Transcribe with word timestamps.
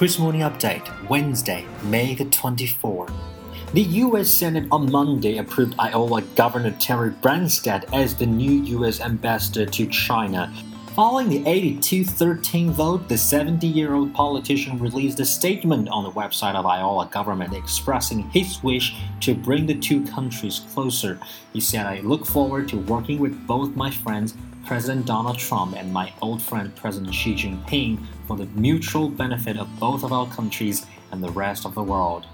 Kris 0.00 0.18
Morning 0.18 0.40
Update, 0.40 0.88
Wednesday, 1.10 1.66
May 1.82 2.14
the 2.14 2.24
24th. 2.24 3.12
The 3.74 3.82
U.S. 3.82 4.30
Senate 4.30 4.66
on 4.72 4.90
Monday 4.90 5.36
approved 5.36 5.74
Iowa 5.78 6.22
Governor 6.36 6.70
Terry 6.80 7.10
Branstad 7.10 7.84
as 7.92 8.14
the 8.14 8.24
new 8.24 8.62
U.S. 8.78 9.02
ambassador 9.02 9.66
to 9.66 9.86
China. 9.88 10.50
Following 11.00 11.30
the 11.30 11.42
82 11.48 12.04
13 12.04 12.72
vote, 12.72 13.08
the 13.08 13.16
70 13.16 13.66
year 13.66 13.94
old 13.94 14.12
politician 14.12 14.78
released 14.78 15.18
a 15.18 15.24
statement 15.24 15.88
on 15.88 16.04
the 16.04 16.10
website 16.10 16.54
of 16.54 16.66
Iowa 16.66 17.08
government 17.10 17.54
expressing 17.54 18.28
his 18.32 18.62
wish 18.62 18.94
to 19.20 19.34
bring 19.34 19.64
the 19.64 19.76
two 19.76 20.04
countries 20.04 20.60
closer. 20.74 21.18
He 21.54 21.60
said, 21.62 21.86
I 21.86 22.00
look 22.00 22.26
forward 22.26 22.68
to 22.68 22.76
working 22.76 23.18
with 23.18 23.46
both 23.46 23.74
my 23.74 23.90
friends 23.90 24.34
President 24.66 25.06
Donald 25.06 25.38
Trump 25.38 25.74
and 25.74 25.90
my 25.90 26.12
old 26.20 26.42
friend 26.42 26.76
President 26.76 27.14
Xi 27.14 27.34
Jinping 27.34 27.98
for 28.26 28.36
the 28.36 28.44
mutual 28.48 29.08
benefit 29.08 29.56
of 29.56 29.80
both 29.80 30.04
of 30.04 30.12
our 30.12 30.26
countries 30.26 30.84
and 31.12 31.24
the 31.24 31.30
rest 31.30 31.64
of 31.64 31.74
the 31.74 31.82
world. 31.82 32.26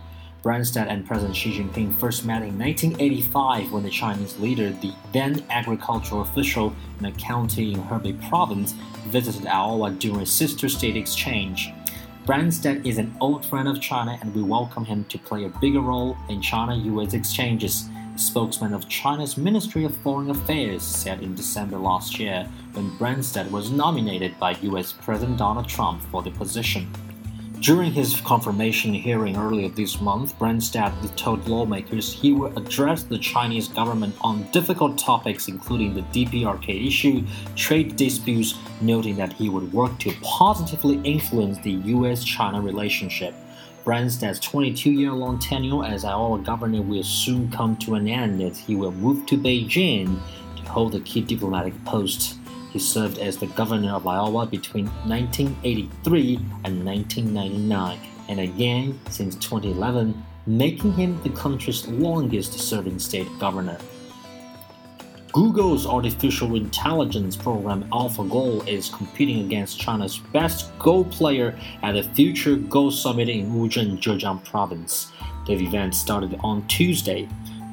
Branstad 0.42 0.86
and 0.88 1.06
President 1.06 1.34
Xi 1.34 1.58
Jinping 1.58 1.98
first 1.98 2.24
met 2.24 2.42
in 2.42 2.58
1985 2.58 3.72
when 3.72 3.82
the 3.82 3.90
Chinese 3.90 4.38
leader, 4.38 4.70
the 4.70 4.92
then 5.12 5.44
agricultural 5.50 6.22
official 6.22 6.74
in 7.00 7.06
a 7.06 7.12
county 7.12 7.72
in 7.72 7.82
Hebei 7.82 8.28
province, 8.28 8.72
visited 9.08 9.46
Iowa 9.46 9.90
during 9.90 10.20
a 10.20 10.26
sister 10.26 10.68
state 10.68 10.96
exchange. 10.96 11.70
Branstad 12.26 12.84
is 12.84 12.98
an 12.98 13.16
old 13.20 13.44
friend 13.46 13.68
of 13.68 13.80
China 13.80 14.18
and 14.20 14.34
we 14.34 14.42
welcome 14.42 14.84
him 14.84 15.04
to 15.04 15.18
play 15.18 15.44
a 15.44 15.48
bigger 15.60 15.80
role 15.80 16.16
in 16.28 16.42
China 16.42 16.76
US 16.76 17.14
exchanges 17.14 17.88
a 18.16 18.18
spokesman 18.18 18.72
of 18.72 18.88
China's 18.88 19.36
Ministry 19.36 19.84
of 19.84 19.96
Foreign 19.98 20.30
Affairs 20.30 20.82
said 20.82 21.22
in 21.22 21.34
December 21.34 21.76
last 21.76 22.18
year 22.18 22.48
when 22.72 22.90
Branstad 22.98 23.50
was 23.50 23.70
nominated 23.70 24.38
by 24.40 24.56
US 24.62 24.90
President 24.92 25.38
Donald 25.38 25.68
Trump 25.68 26.02
for 26.10 26.22
the 26.22 26.30
position. 26.30 26.88
During 27.60 27.92
his 27.92 28.20
confirmation 28.20 28.92
hearing 28.92 29.36
earlier 29.36 29.70
this 29.70 29.98
month, 30.00 30.38
Branstad 30.38 31.16
told 31.16 31.48
lawmakers 31.48 32.12
he 32.12 32.32
would 32.32 32.56
address 32.56 33.02
the 33.02 33.18
Chinese 33.18 33.66
government 33.66 34.14
on 34.20 34.42
difficult 34.52 34.98
topics 34.98 35.48
including 35.48 35.94
the 35.94 36.02
DPRK 36.02 36.86
issue, 36.86 37.24
trade 37.56 37.96
disputes, 37.96 38.58
noting 38.82 39.16
that 39.16 39.32
he 39.32 39.48
would 39.48 39.72
work 39.72 39.98
to 40.00 40.12
positively 40.22 41.00
influence 41.02 41.56
the 41.58 41.72
US 41.72 42.22
China 42.22 42.60
relationship. 42.60 43.34
Branstad's 43.86 44.38
22 44.40 44.90
year 44.90 45.12
long 45.12 45.38
tenure 45.38 45.82
as 45.84 46.04
Iowa 46.04 46.38
governor 46.38 46.82
will 46.82 47.04
soon 47.04 47.50
come 47.50 47.74
to 47.78 47.94
an 47.94 48.06
end 48.06 48.42
as 48.42 48.58
he 48.58 48.76
will 48.76 48.92
move 48.92 49.24
to 49.26 49.38
Beijing 49.38 50.20
to 50.56 50.62
hold 50.70 50.94
a 50.94 51.00
key 51.00 51.22
diplomatic 51.22 51.72
post. 51.86 52.36
He 52.76 52.80
served 52.80 53.16
as 53.16 53.38
the 53.38 53.46
governor 53.46 53.92
of 53.92 54.06
Iowa 54.06 54.44
between 54.44 54.84
1983 55.08 56.34
and 56.64 56.84
1999, 56.84 57.98
and 58.28 58.38
again 58.38 59.00
since 59.08 59.34
2011, 59.36 60.22
making 60.46 60.92
him 60.92 61.18
the 61.22 61.30
country's 61.30 61.88
longest 61.88 62.52
serving 62.52 62.98
state 62.98 63.28
governor. 63.38 63.78
Google's 65.32 65.86
artificial 65.86 66.54
intelligence 66.54 67.34
program 67.34 67.84
AlphaGo 67.92 68.68
is 68.68 68.90
competing 68.90 69.46
against 69.46 69.80
China's 69.80 70.18
best 70.34 70.78
Go 70.78 71.04
player 71.04 71.58
at 71.82 71.92
the 71.92 72.02
Future 72.02 72.56
Go 72.56 72.90
Summit 72.90 73.30
in 73.30 73.52
Wuzhen, 73.52 73.98
Zhejiang 74.02 74.44
Province. 74.44 75.12
The 75.46 75.54
event 75.54 75.94
started 75.94 76.38
on 76.40 76.66
Tuesday. 76.66 77.26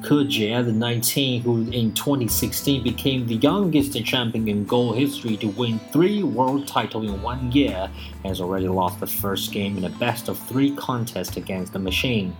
Ke 0.04 0.28
Jie, 0.28 0.62
the 0.62 0.70
19, 0.70 1.40
who 1.40 1.70
in 1.70 1.94
2016 1.94 2.82
became 2.82 3.26
the 3.26 3.36
youngest 3.36 3.94
champion 4.04 4.46
in 4.48 4.66
Go 4.66 4.92
history 4.92 5.38
to 5.38 5.48
win 5.48 5.78
three 5.94 6.22
world 6.22 6.68
titles 6.68 7.08
in 7.08 7.22
one 7.22 7.50
year, 7.52 7.90
has 8.22 8.38
already 8.38 8.68
lost 8.68 9.00
the 9.00 9.06
first 9.06 9.50
game 9.50 9.78
in 9.78 9.84
a 9.84 9.88
best 9.88 10.28
of 10.28 10.38
three 10.38 10.76
contest 10.76 11.38
against 11.38 11.72
the 11.72 11.78
machine. 11.78 12.36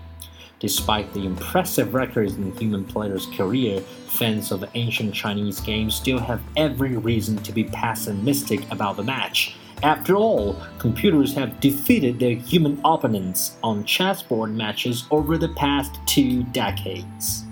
Despite 0.61 1.15
the 1.15 1.25
impressive 1.25 1.95
records 1.95 2.35
in 2.35 2.55
human 2.55 2.85
players' 2.85 3.27
career, 3.35 3.81
fans 4.08 4.52
of 4.52 4.61
the 4.61 4.69
ancient 4.75 5.14
Chinese 5.14 5.61
games 5.61 5.95
still 5.95 6.19
have 6.19 6.42
every 6.58 6.98
reason 6.98 7.39
to 7.39 7.52
be 7.52 7.64
pessimistic 7.64 8.70
about 8.70 8.98
the 8.98 9.02
match. 9.02 9.57
After 9.83 10.17
all, 10.17 10.61
computers 10.79 11.35
have 11.35 11.61
defeated 11.61 12.19
their 12.19 12.35
human 12.35 12.79
opponents 12.85 13.57
on 13.63 13.86
chessboard 13.86 14.55
matches 14.55 15.05
over 15.11 15.39
the 15.39 15.48
past 15.55 15.98
two 16.07 16.42
decades. 16.52 17.44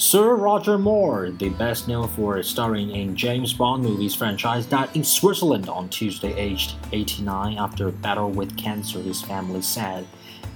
Sir 0.00 0.34
Roger 0.34 0.78
Moore, 0.78 1.28
the 1.28 1.50
best 1.50 1.86
known 1.86 2.08
for 2.08 2.42
starring 2.42 2.90
in 2.92 3.14
James 3.14 3.52
Bond 3.52 3.82
movies 3.82 4.14
franchise, 4.14 4.64
died 4.64 4.88
in 4.94 5.04
Switzerland 5.04 5.68
on 5.68 5.90
Tuesday, 5.90 6.32
aged 6.40 6.74
89, 6.90 7.58
after 7.58 7.88
a 7.88 7.92
battle 7.92 8.30
with 8.30 8.56
cancer, 8.56 8.98
his 9.00 9.20
family 9.20 9.60
said. 9.60 10.06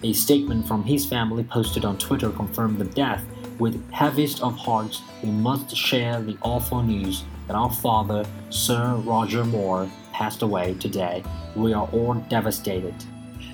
A 0.02 0.14
statement 0.14 0.66
from 0.66 0.82
his 0.82 1.04
family 1.04 1.44
posted 1.44 1.84
on 1.84 1.98
Twitter 1.98 2.30
confirmed 2.30 2.78
the 2.78 2.86
death. 2.86 3.22
With 3.58 3.86
heaviest 3.92 4.42
of 4.42 4.56
hearts, 4.56 5.02
we 5.22 5.28
must 5.28 5.76
share 5.76 6.22
the 6.22 6.38
awful 6.40 6.82
news 6.82 7.24
that 7.46 7.54
our 7.54 7.70
father, 7.70 8.24
Sir 8.48 8.94
Roger 9.04 9.44
Moore, 9.44 9.90
passed 10.14 10.40
away 10.40 10.72
today. 10.80 11.22
We 11.54 11.74
are 11.74 11.86
all 11.92 12.14
devastated. 12.30 12.94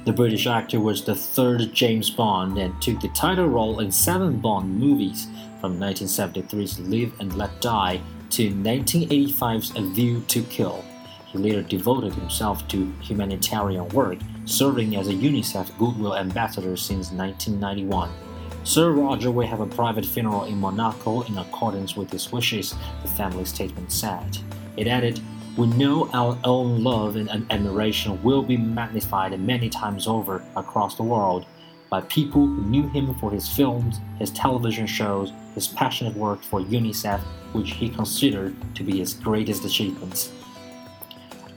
The 0.05 0.13
British 0.13 0.47
actor 0.47 0.81
was 0.81 1.05
the 1.05 1.15
third 1.15 1.75
James 1.75 2.11
Bond 2.11 2.57
and 2.57 2.81
took 2.81 3.01
the 3.01 3.09
title 3.09 3.49
role 3.49 3.81
in 3.81 3.93
seven 3.93 4.39
Bond 4.39 4.79
movies, 4.79 5.27
from 5.61 5.79
1973's 5.79 6.81
Live 6.81 7.13
and 7.21 7.37
Let 7.37 7.61
Die 7.61 8.01
to 8.31 8.51
1985's 8.51 9.77
A 9.77 9.83
View 9.83 10.21
to 10.29 10.43
Kill. 10.45 10.85
He 11.27 11.39
later 11.39 11.63
devoted 11.63 12.13
himself 12.15 12.67
to 12.69 12.93
humanitarian 13.01 13.89
work, 13.91 14.19
serving 14.47 14.97
as 14.97 15.09
a 15.09 15.13
UNICEF 15.13 15.77
Goodwill 15.79 16.17
Ambassador 16.17 16.77
since 16.77 17.13
1991. 17.13 18.11
Sir 18.65 18.93
Roger 18.93 19.31
will 19.31 19.47
have 19.47 19.61
a 19.61 19.67
private 19.67 20.05
funeral 20.05 20.45
in 20.45 20.59
Monaco 20.59 21.23
in 21.23 21.39
accordance 21.39 21.97
with 21.97 22.11
his 22.11 22.31
wishes, 22.33 22.75
the 23.03 23.09
family 23.09 23.45
statement 23.45 23.91
said. 23.93 24.39
It 24.77 24.87
added, 24.87 25.21
We 25.57 25.67
know 25.67 26.11
our 26.13 26.39
own 26.45 26.83
love 26.83 27.17
and 27.17 27.31
admiration 27.51 28.23
will 28.23 28.43
be 28.43 28.57
magnified 28.57 29.39
many 29.41 29.69
times 29.69 30.07
over 30.07 30.43
across 30.57 30.97
the 30.97 31.03
world 31.03 31.47
by 31.91 32.01
people 32.03 32.47
who 32.47 32.63
knew 32.63 32.89
him 32.89 33.15
for 33.17 33.31
his 33.31 33.49
films, 33.49 34.01
his 34.19 34.31
television 34.31 34.87
shows, 34.87 35.33
his 35.55 35.67
passionate 35.67 36.17
work 36.17 36.43
for 36.43 36.61
UNICEF, 36.61 37.21
which 37.53 37.73
he 37.73 37.89
considered 37.89 38.55
to 38.77 38.85
be 38.85 38.99
his 38.99 39.13
greatest 39.13 39.65
achievements. 39.65 40.33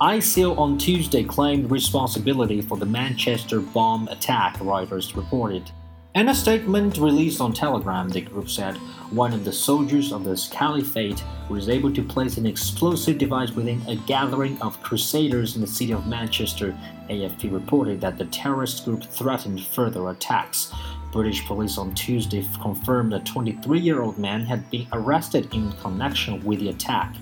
ISIL 0.01 0.57
on 0.57 0.77
Tuesday 0.77 1.23
claimed 1.23 1.69
responsibility 1.69 2.61
for 2.61 2.77
the 2.77 2.85
Manchester 2.85 3.61
bomb 3.61 4.07
attack, 4.07 4.57
Reuters 4.57 5.15
reported. 5.15 5.71
In 6.15 6.29
a 6.29 6.35
statement 6.35 6.99
released 6.99 7.41
on 7.41 7.53
Telegram, 7.53 8.07
the 8.07 8.21
group 8.21 8.47
said 8.47 8.77
one 9.09 9.33
of 9.33 9.43
the 9.43 9.51
soldiers 9.51 10.11
of 10.11 10.23
the 10.23 10.39
caliphate 10.51 11.23
was 11.49 11.69
able 11.69 11.91
to 11.91 12.03
place 12.03 12.37
an 12.37 12.45
explosive 12.45 13.17
device 13.17 13.49
within 13.53 13.81
a 13.87 13.95
gathering 13.95 14.61
of 14.61 14.79
crusaders 14.83 15.55
in 15.55 15.61
the 15.61 15.67
city 15.67 15.91
of 15.91 16.05
Manchester. 16.05 16.77
AFP 17.09 17.51
reported 17.51 17.99
that 18.01 18.19
the 18.19 18.25
terrorist 18.25 18.85
group 18.85 19.03
threatened 19.03 19.65
further 19.65 20.07
attacks. 20.09 20.71
British 21.11 21.43
police 21.47 21.79
on 21.79 21.95
Tuesday 21.95 22.47
confirmed 22.61 23.15
a 23.15 23.19
23 23.21 23.79
year 23.79 24.03
old 24.03 24.19
man 24.19 24.45
had 24.45 24.69
been 24.69 24.85
arrested 24.93 25.51
in 25.51 25.71
connection 25.73 26.43
with 26.45 26.59
the 26.59 26.69
attack. 26.69 27.15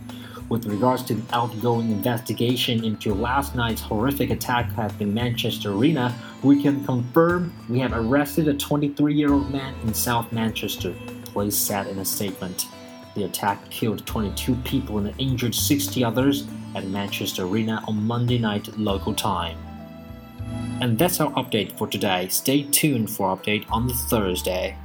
With 0.52 0.66
regards 0.66 1.04
to 1.04 1.14
the 1.14 1.34
outgoing 1.34 1.92
investigation 1.92 2.84
into 2.84 3.14
last 3.14 3.56
night's 3.56 3.80
horrific 3.80 4.32
attack 4.32 4.70
at 4.78 5.00
the 5.00 5.06
Manchester 5.06 5.72
Arena, 5.72 6.14
we 6.44 6.62
can 6.62 6.84
confirm 6.84 7.54
we 7.70 7.80
have 7.80 7.94
arrested 7.94 8.50
a 8.50 8.54
23 8.54 9.14
year 9.14 9.32
old 9.32 9.50
man 9.50 9.74
in 9.86 9.94
South 9.94 10.30
Manchester, 10.34 10.94
police 11.32 11.56
said 11.56 11.88
in 11.88 12.00
a 12.00 12.04
statement. 12.04 12.68
The 13.16 13.24
attack 13.24 13.70
killed 13.70 14.06
22 14.06 14.56
people 14.66 14.98
and 14.98 15.18
injured 15.18 15.56
60 15.56 16.04
others 16.04 16.46
at 16.76 16.86
Manchester 16.86 17.44
Arena 17.44 17.82
on 17.88 18.06
Monday 18.06 18.38
night 18.38 18.78
local 18.78 19.14
time. 19.16 19.58
And 20.82 21.00
that's 21.00 21.22
our 21.22 21.32
update 21.32 21.78
for 21.78 21.88
today. 21.88 22.28
Stay 22.28 22.64
tuned 22.64 23.10
for 23.10 23.34
update 23.34 23.64
on 23.72 23.88
Thursday. 23.88 24.76